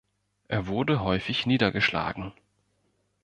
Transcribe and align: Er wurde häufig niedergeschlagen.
Er 0.47 0.65
wurde 0.65 1.01
häufig 1.01 1.45
niedergeschlagen. 1.45 2.33